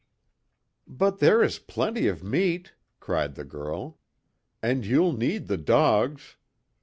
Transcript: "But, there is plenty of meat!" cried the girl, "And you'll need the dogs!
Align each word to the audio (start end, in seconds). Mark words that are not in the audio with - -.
"But, 0.87 1.19
there 1.19 1.43
is 1.43 1.59
plenty 1.59 2.07
of 2.07 2.23
meat!" 2.23 2.73
cried 2.99 3.35
the 3.35 3.43
girl, 3.45 3.99
"And 4.59 4.83
you'll 4.83 5.13
need 5.13 5.45
the 5.45 5.57
dogs! 5.59 6.37